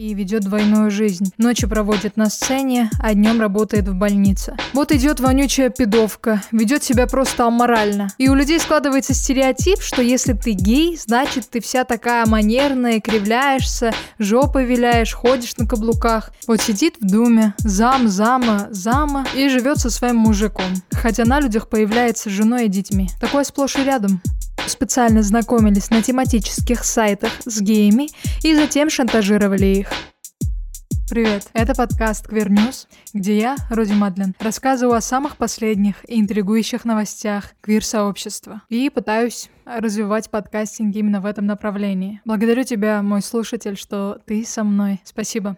[0.00, 1.30] и ведет двойную жизнь.
[1.36, 4.56] Ночью проводит на сцене, а днем работает в больнице.
[4.72, 8.08] Вот идет вонючая пидовка, ведет себя просто аморально.
[8.16, 13.92] И у людей складывается стереотип, что если ты гей, значит ты вся такая манерная, кривляешься,
[14.18, 16.32] жопой виляешь, ходишь на каблуках.
[16.46, 20.72] Вот сидит в думе, зам, зама, зама и живет со своим мужиком.
[20.92, 23.10] Хотя на людях появляется с женой и детьми.
[23.20, 24.22] Такое сплошь и рядом
[24.70, 28.08] специально знакомились на тематических сайтах с геями
[28.42, 29.88] и затем шантажировали их.
[31.10, 36.84] Привет, это подкаст Queer News, где я, Роди Мадлен, рассказываю о самых последних и интригующих
[36.84, 42.20] новостях квир-сообщества и пытаюсь развивать подкастинг именно в этом направлении.
[42.24, 45.00] Благодарю тебя, мой слушатель, что ты со мной.
[45.02, 45.56] Спасибо.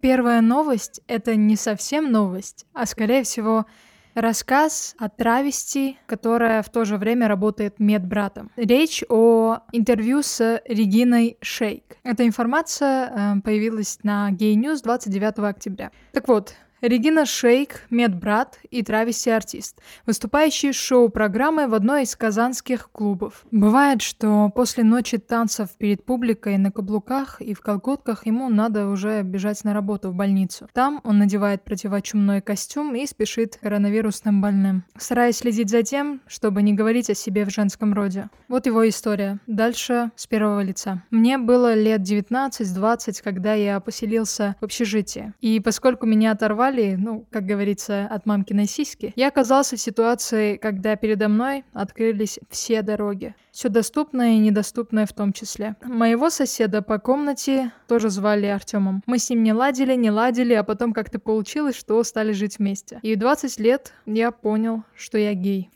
[0.00, 3.66] Первая новость— это не совсем новость, а скорее всего
[4.14, 8.50] Рассказ о травести, которая в то же время работает медбратом.
[8.56, 11.96] Речь о интервью с Региной Шейк.
[12.02, 15.90] Эта информация э, появилась на Gay News 29 октября.
[16.12, 23.46] Так вот, Регина Шейк, медбрат и травести-артист, выступающий шоу-программы в одной из казанских клубов.
[23.52, 29.22] Бывает, что после ночи танцев перед публикой на каблуках и в колготках ему надо уже
[29.22, 30.68] бежать на работу в больницу.
[30.72, 36.72] Там он надевает противочумной костюм и спешит коронавирусным больным, стараясь следить за тем, чтобы не
[36.72, 38.28] говорить о себе в женском роде.
[38.48, 39.38] Вот его история.
[39.46, 41.04] Дальше с первого лица.
[41.10, 45.32] Мне было лет 19-20, когда я поселился в общежитии.
[45.40, 50.56] И поскольку меня оторвали Италии, ну, как говорится, от мамкиной сиськи, я оказался в ситуации,
[50.56, 53.34] когда передо мной открылись все дороги.
[53.50, 55.76] Все доступное и недоступное в том числе.
[55.82, 59.02] Моего соседа по комнате тоже звали Артемом.
[59.06, 63.00] Мы с ним не ладили, не ладили, а потом как-то получилось, что стали жить вместе.
[63.02, 65.70] И в 20 лет я понял, что я гей.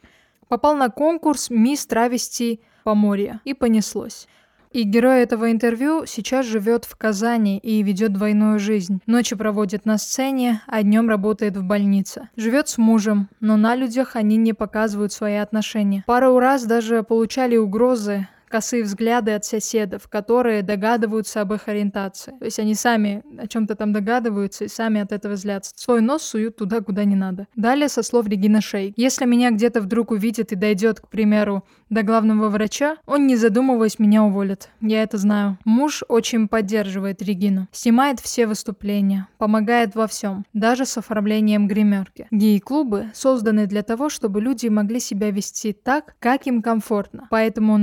[0.48, 4.28] Попал на конкурс «Мисс Травести Поморье» и понеслось.
[4.72, 9.00] И герой этого интервью сейчас живет в Казани и ведет двойную жизнь.
[9.06, 12.28] Ночи проводит на сцене, а днем работает в больнице.
[12.36, 16.04] Живет с мужем, но на людях они не показывают свои отношения.
[16.06, 22.32] Пару раз даже получали угрозы косые взгляды от соседов, которые догадываются об их ориентации.
[22.38, 25.72] То есть они сами о чем-то там догадываются и сами от этого злятся.
[25.76, 27.46] Свой нос суют туда, куда не надо.
[27.56, 28.92] Далее со слов Регина Шей.
[28.96, 33.98] Если меня где-то вдруг увидит и дойдет, к примеру, до главного врача, он, не задумываясь,
[33.98, 34.70] меня уволит.
[34.80, 35.58] Я это знаю.
[35.64, 37.68] Муж очень поддерживает Регину.
[37.72, 39.28] Снимает все выступления.
[39.38, 40.44] Помогает во всем.
[40.52, 42.26] Даже с оформлением гримерки.
[42.30, 47.28] Гей-клубы созданы для того, чтобы люди могли себя вести так, как им комфортно.
[47.30, 47.78] Поэтому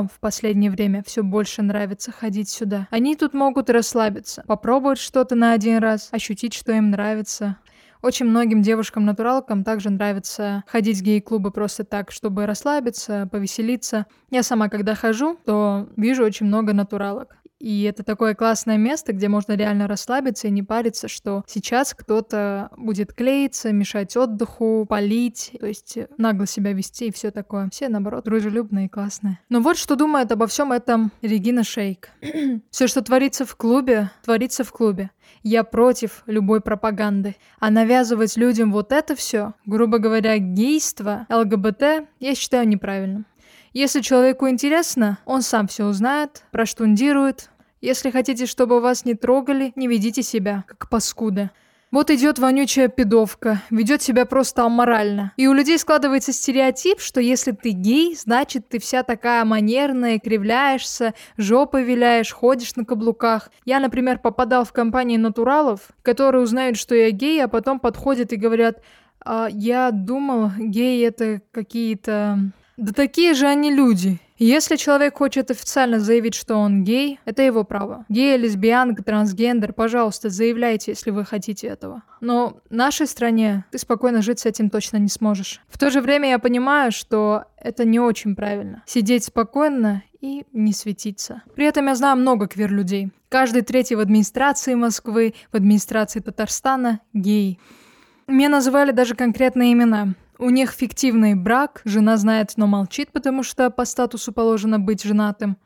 [0.00, 2.88] натуралам в последнее время все больше нравится ходить сюда.
[2.90, 7.56] Они тут могут расслабиться, попробовать что-то на один раз, ощутить, что им нравится,
[8.02, 14.06] очень многим девушкам-натуралкам также нравится ходить в гей-клубы просто так, чтобы расслабиться, повеселиться.
[14.30, 17.36] Я сама, когда хожу, то вижу очень много натуралок.
[17.60, 22.70] И это такое классное место, где можно реально расслабиться и не париться, что сейчас кто-то
[22.76, 27.68] будет клеиться, мешать отдыху, палить, то есть нагло себя вести и все такое.
[27.70, 29.38] Все, наоборот, дружелюбные и классные.
[29.50, 32.10] Но вот что думает обо всем этом Регина Шейк.
[32.70, 35.10] все, что творится в клубе, творится в клубе.
[35.42, 37.36] Я против любой пропаганды.
[37.58, 43.26] А навязывать людям вот это все, грубо говоря, гейство, ЛГБТ, я считаю неправильным.
[43.72, 47.50] Если человеку интересно, он сам все узнает, проштундирует.
[47.80, 51.50] Если хотите, чтобы вас не трогали, не ведите себя, как паскуда.
[51.90, 55.32] Вот идет вонючая пидовка, ведет себя просто аморально.
[55.36, 61.14] И у людей складывается стереотип, что если ты гей, значит ты вся такая манерная, кривляешься,
[61.36, 63.50] жопой виляешь, ходишь на каблуках.
[63.64, 68.36] Я, например, попадал в компании натуралов, которые узнают, что я гей, а потом подходят и
[68.36, 68.80] говорят,
[69.24, 72.38] а, я думал, гей это какие-то...
[72.80, 74.18] Да такие же они люди.
[74.38, 78.06] Если человек хочет официально заявить, что он гей, это его право.
[78.08, 82.02] Гей, лесбиянка, трансгендер, пожалуйста, заявляйте, если вы хотите этого.
[82.22, 85.60] Но в нашей стране ты спокойно жить с этим точно не сможешь.
[85.68, 88.82] В то же время я понимаю, что это не очень правильно.
[88.86, 91.42] Сидеть спокойно и не светиться.
[91.54, 93.10] При этом я знаю много квир-людей.
[93.28, 97.60] Каждый третий в администрации Москвы, в администрации Татарстана– гей.
[98.26, 100.14] Мне называли даже конкретные имена.
[100.40, 105.58] У них фиктивный брак, жена знает, но молчит, потому что по статусу положено быть женатым.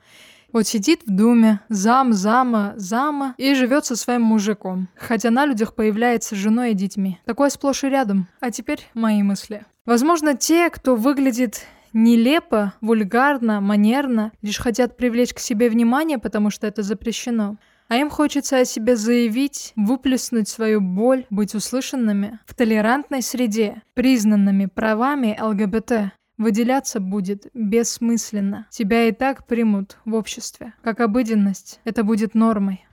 [0.52, 4.88] Вот сидит в думе, зам, зама, зама, и живет со своим мужиком.
[4.96, 7.20] Хотя на людях появляется с женой и детьми.
[7.24, 8.26] Такое сплошь и рядом.
[8.40, 9.64] А теперь мои мысли.
[9.86, 16.66] Возможно, те, кто выглядит нелепо, вульгарно, манерно, лишь хотят привлечь к себе внимание, потому что
[16.66, 17.58] это запрещено.
[17.94, 24.66] А им хочется о себе заявить, выплеснуть свою боль, быть услышанными в толерантной среде, признанными
[24.66, 26.12] правами ЛГБТ.
[26.36, 28.66] Выделяться будет бессмысленно.
[28.68, 30.74] Тебя и так примут в обществе.
[30.82, 32.84] Как обыденность, это будет нормой.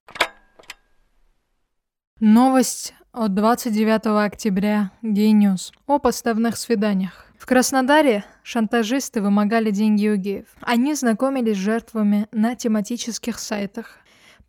[2.20, 4.92] Новость от 29 октября.
[5.02, 5.72] Gay News.
[5.88, 7.26] О подставных свиданиях.
[7.40, 10.46] В Краснодаре шантажисты вымогали деньги у геев.
[10.62, 13.98] Они знакомились с жертвами на тематических сайтах,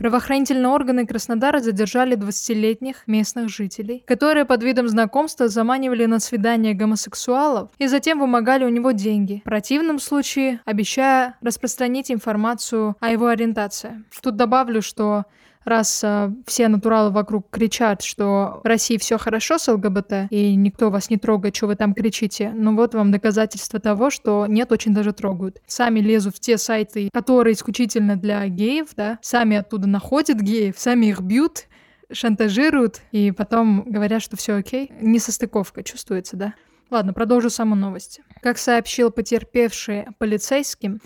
[0.02, 7.70] Правоохранительные органы Краснодара задержали 20-летних местных жителей, которые под видом знакомства заманивали на свидание гомосексуалов
[7.78, 14.02] и затем вымогали у него деньги, в противном случае обещая распространить информацию о его ориентации.
[14.20, 15.24] Тут добавлю, что
[15.64, 20.90] раз э, все натуралы вокруг кричат, что в России все хорошо с ЛГБТ, и никто
[20.90, 24.94] вас не трогает, что вы там кричите, ну вот вам доказательство того, что нет, очень
[24.94, 25.60] даже трогают.
[25.66, 31.06] Сами лезут в те сайты, которые исключительно для геев, да, сами оттуда находят геев, сами
[31.06, 31.66] их бьют,
[32.12, 34.92] шантажируют, и потом говорят, что все окей.
[35.00, 36.54] Несостыковка чувствуется, да?
[36.90, 38.20] Ладно, продолжу саму новость.
[38.42, 41.00] Как сообщил потерпевший полицейским,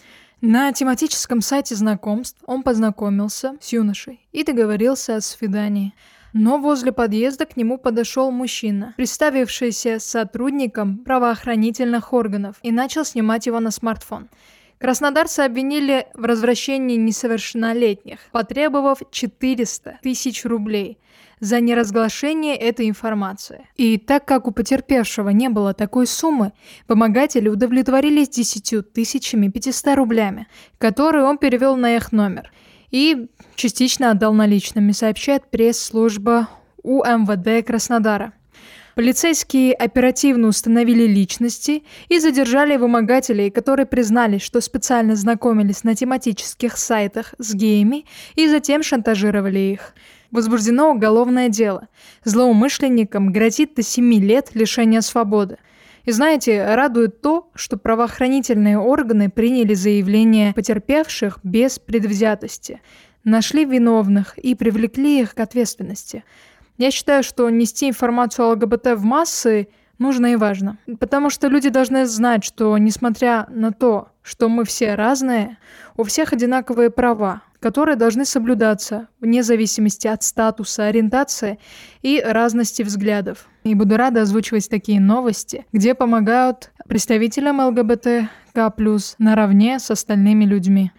[0.48, 5.92] на тематическом сайте знакомств он познакомился с юношей и договорился о свидании.
[6.32, 13.58] Но возле подъезда к нему подошел мужчина, представившийся сотрудником правоохранительных органов, и начал снимать его
[13.58, 14.28] на смартфон.
[14.78, 20.98] Краснодарцы обвинили в развращении несовершеннолетних, потребовав 400 тысяч рублей
[21.40, 23.68] за неразглашение этой информации.
[23.76, 26.52] И так как у потерпевшего не было такой суммы,
[26.86, 30.46] помогатели удовлетворились 10 тысячами 500 рублями,
[30.78, 32.52] которые он перевел на их номер
[32.90, 36.48] и частично отдал наличными, сообщает пресс-служба
[36.82, 38.32] УМВД Краснодара.
[38.96, 47.34] Полицейские оперативно установили личности и задержали вымогателей, которые признались, что специально знакомились на тематических сайтах
[47.36, 48.06] с геями
[48.36, 49.94] и затем шантажировали их.
[50.30, 51.88] Возбуждено уголовное дело.
[52.24, 55.58] Злоумышленникам грозит до 7 лет лишения свободы.
[56.06, 62.80] И знаете, радует то, что правоохранительные органы приняли заявление потерпевших без предвзятости,
[63.24, 66.24] нашли виновных и привлекли их к ответственности.
[66.78, 69.68] Я считаю, что нести информацию о ЛГБТ в массы
[69.98, 70.78] нужно и важно.
[71.00, 75.58] Потому что люди должны знать, что несмотря на то, что мы все разные,
[75.96, 81.58] у всех одинаковые права, которые должны соблюдаться вне зависимости от статуса, ориентации
[82.02, 83.48] и разности взглядов.
[83.64, 88.28] И буду рада озвучивать такие новости, где помогают представителям ЛГБТК+,
[89.18, 90.92] наравне с остальными людьми.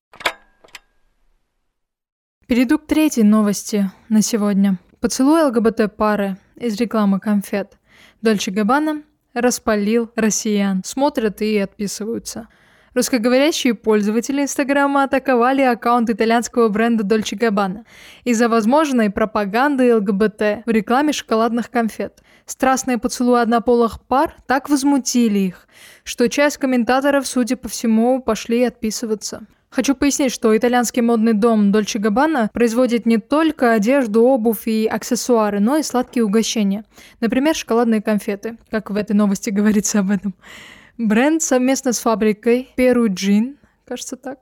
[2.48, 4.78] Перейду к третьей новости на сегодня.
[5.00, 7.78] Поцелуй ЛГБТ-пары из рекламы конфет.
[8.24, 9.04] Дольче Габбана
[9.36, 10.82] распалил россиян.
[10.84, 12.48] Смотрят и отписываются.
[12.96, 17.86] Русскоговорящие пользователи Инстаграма атаковали аккаунт итальянского бренда Dolce Gabbana
[18.24, 22.24] из-за возможной пропаганды ЛГБТ в рекламе шоколадных конфет.
[22.48, 25.68] Страстные поцелуи однополых пар так возмутили их,
[26.06, 29.46] что часть комментаторов, судя по всему, пошли отписываться.
[29.70, 35.60] Хочу пояснить, что итальянский модный дом Dolce Gabbana производит не только одежду, обувь и аксессуары,
[35.60, 36.86] но и сладкие угощения.
[37.20, 40.34] Например, шоколадные конфеты, как в этой новости говорится об этом.
[40.98, 44.40] Бренд совместно с фабрикой Perugin, кажется так,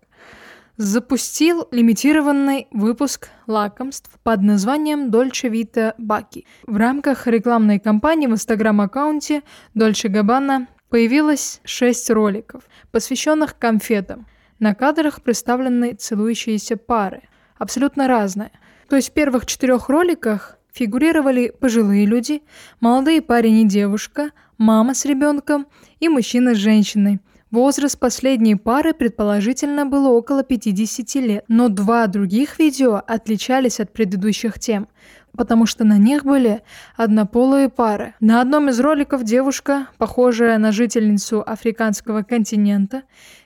[0.77, 6.45] запустил лимитированный выпуск лакомств под названием Dolce Vita Bacchi.
[6.68, 9.42] В рамках рекламной кампании в инстаграм-аккаунте
[9.75, 14.28] Dolce Gabbana появилось шесть роликов, посвященных конфетам.
[14.60, 17.24] На кадрах представлены целующиеся пары,
[17.57, 18.52] абсолютно разные.
[18.90, 22.42] То есть в первых четырех роликах фигурировали пожилые люди,
[22.80, 25.68] молодые парень и девушка, мама с ребенком
[26.00, 27.19] и мужчина с женщиной.
[27.56, 34.59] Возраст последней пары предположительно было около 50 лет, но два других видео отличались от предыдущих
[34.59, 34.90] тем,
[35.38, 36.64] потому что на них были
[36.97, 38.14] однополые пары.
[38.19, 43.04] На одном из роликов девушка, похожая на жительницу африканского континента,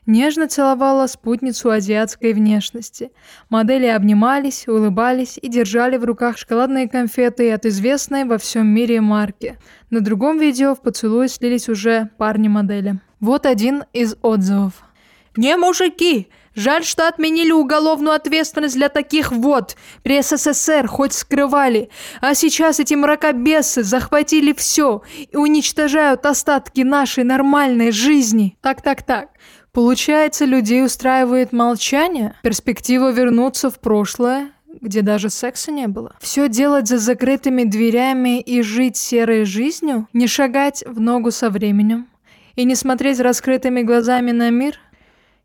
[0.07, 3.11] нежно целовала спутницу азиатской внешности.
[3.49, 9.59] Модели обнимались, улыбались и держали в руках шоколадные конфеты от известной во всем мире марки.
[9.91, 12.99] На другом видео в поцелуй слились уже парни-модели.
[13.19, 14.73] Вот один из отзывов.
[15.35, 16.27] «Не мужики!
[16.55, 19.77] Жаль, что отменили уголовную ответственность для таких вот.
[20.03, 21.89] При СССР хоть скрывали.
[22.19, 28.57] А сейчас эти мракобесы захватили все и уничтожают остатки нашей нормальной жизни.
[28.61, 29.29] Так-так-так.
[29.71, 32.35] Получается, людей устраивает молчание?
[32.43, 36.15] Перспектива вернуться в прошлое, где даже секса не было?
[36.19, 40.07] Все делать за закрытыми дверями и жить серой жизнью?
[40.11, 42.07] Не шагать в ногу со временем?
[42.55, 44.79] И не смотреть раскрытыми глазами на мир?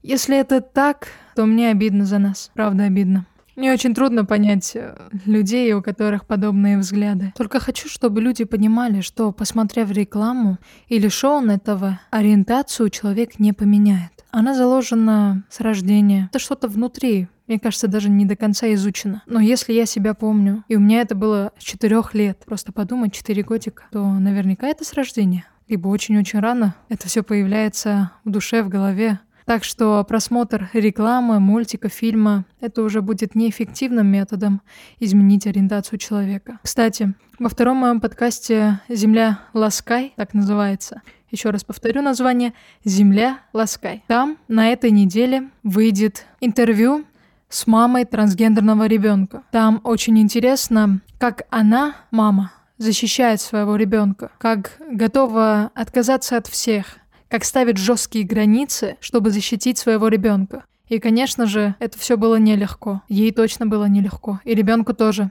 [0.03, 2.51] Если это так, то мне обидно за нас.
[2.55, 3.27] Правда обидно.
[3.57, 4.97] Мне очень трудно понять э,
[5.27, 7.33] людей, у которых подобные взгляды.
[7.37, 10.59] Только хочу, чтобы люди понимали, что, посмотрев рекламу
[10.89, 14.25] или шоу на ТВ, ориентацию человек не поменяет.
[14.33, 16.29] Она заложена с рождения.
[16.31, 19.23] Это что-то внутри, мне кажется, даже не до конца изучено.
[19.27, 23.15] Но если я себя помню, и у меня это было с четырех лет, просто подумать,
[23.15, 25.45] четыре годика, то наверняка это с рождения.
[25.69, 29.21] Либо очень-очень рано это все появляется в душе, в голове.
[29.45, 34.63] Так что просмотр рекламы, мультика, фильма— это уже будет неэффективным методом
[35.01, 36.59] изменить ориентацию человека.
[36.63, 42.55] Кстати, во втором моем подкасте «Земля Ласкай», так называется, еще раз повторю название
[42.85, 44.03] «Земля Ласкай».
[44.07, 47.05] Там на этой неделе выйдет интервью
[47.51, 49.43] с мамой трансгендерного ребенка.
[49.51, 57.45] Там очень интересно, как она, мама, защищает своего ребенка, как готова отказаться от всех, как
[57.45, 60.65] ставит жесткие границы, чтобы защитить своего ребенка.
[60.89, 63.03] И, конечно же, это все было нелегко.
[63.09, 64.41] Ей точно было нелегко.
[64.45, 65.31] И ребенку тоже.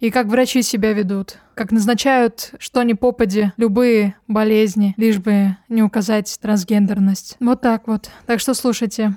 [0.00, 5.82] И как врачи себя ведут, как назначают что ни попади, любые болезни, лишь бы не
[5.82, 7.36] указать трансгендерность.
[7.40, 8.10] Вот так вот.
[8.26, 9.14] Так что слушайте.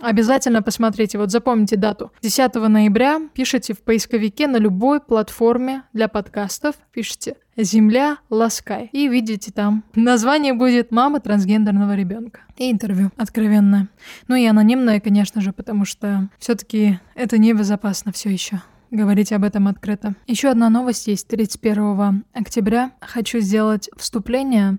[0.00, 2.10] Обязательно посмотрите, вот запомните дату.
[2.22, 9.52] 10 ноября пишите в поисковике на любой платформе для подкастов, пишите «Земля Ласкай» и видите
[9.52, 9.84] там.
[9.94, 12.40] Название будет «Мама трансгендерного ребенка».
[12.56, 13.88] И интервью откровенное.
[14.26, 19.44] Ну и анонимное, конечно же, потому что все таки это небезопасно все еще говорить об
[19.44, 20.14] этом открыто.
[20.26, 22.92] Еще одна новость есть 31 октября.
[23.00, 24.78] Хочу сделать вступление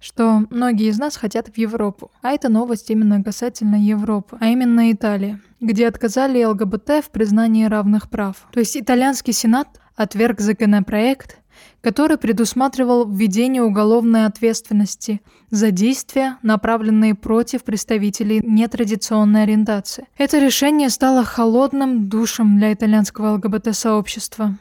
[0.00, 2.10] что многие из нас хотят в Европу.
[2.22, 8.08] А это новость именно касательно Европы, а именно Италии, где отказали ЛГБТ в признании равных
[8.08, 8.46] прав.
[8.52, 11.38] То есть итальянский сенат отверг законопроект,
[11.80, 20.06] который предусматривал введение уголовной ответственности за действия, направленные против представителей нетрадиционной ориентации.
[20.16, 24.56] Это решение стало холодным душем для итальянского ЛГБТ-сообщества.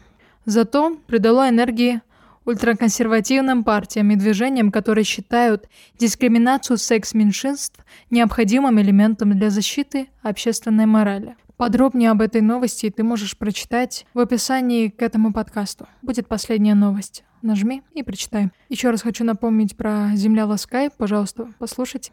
[0.45, 2.01] Зато придало энергии
[2.47, 11.35] ультраконсервативным партиям и движениям, которые считают дискриминацию секс-меньшинств необходимым элементом для защиты общественной морали.
[11.57, 15.87] Подробнее об этой новости ты можешь прочитать в описании к этому подкасту.
[16.01, 17.23] Будет последняя новость.
[17.41, 18.49] Нажми и прочитай.
[18.69, 20.89] Еще раз хочу напомнить про «Земля Ласкай».
[20.89, 22.11] Пожалуйста, послушайте.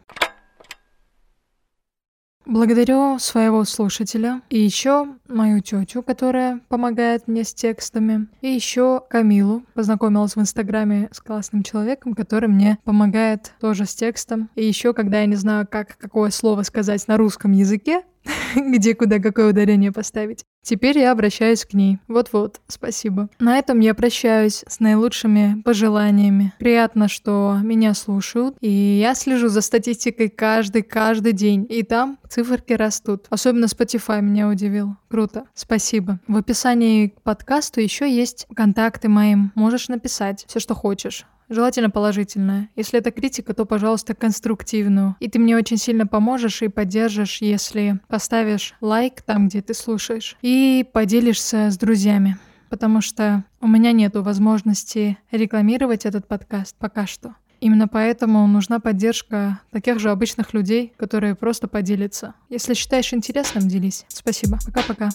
[2.45, 9.63] Благодарю своего слушателя и еще мою тетю, которая помогает мне с текстами, и еще Камилу.
[9.73, 14.49] Познакомилась в Инстаграме с классным человеком, который мне помогает тоже с текстом.
[14.53, 18.03] И еще, когда я не знаю, как какое слово сказать на русском языке,
[18.71, 20.45] где куда какое ударение поставить.
[20.61, 21.99] Теперь я обращаюсь к ней.
[22.07, 23.29] Вот-вот, спасибо.
[23.39, 26.53] На этом я прощаюсь с наилучшими пожеланиями.
[26.57, 33.25] Приятно, что меня слушают, и я слежу за статистикой каждый-каждый день, и там циферки растут.
[33.29, 34.95] Особенно Spotify меня удивил.
[35.07, 35.45] Круто.
[35.53, 36.19] Спасибо.
[36.27, 39.51] В описании к подкасту еще есть контакты моим.
[39.53, 41.25] Можешь написать все, что хочешь.
[41.49, 42.69] Желательно положительное.
[42.75, 45.15] Если это критика, то, пожалуйста, конструктивную.
[45.19, 50.37] И ты мне очень сильно поможешь и поддержишь, если поставишь лайк там, где ты слушаешь,
[50.41, 52.37] и поделишься с друзьями.
[52.69, 57.35] Потому что у меня нету возможности рекламировать этот подкаст пока что.
[57.61, 62.33] Именно поэтому нужна поддержка таких же обычных людей, которые просто поделятся.
[62.49, 64.05] Если считаешь интересным, делись.
[64.09, 64.59] Спасибо.
[64.65, 65.09] Пока-пока.